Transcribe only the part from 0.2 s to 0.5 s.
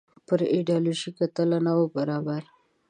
پر